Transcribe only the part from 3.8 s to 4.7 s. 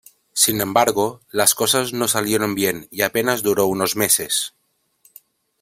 meses.